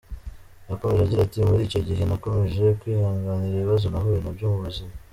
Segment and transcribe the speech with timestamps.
[0.69, 4.93] Yakomeje agira ati:«Muri icyo gihe, nakomeje kwihanganira ibibazo nahuye nabyo mu buzima.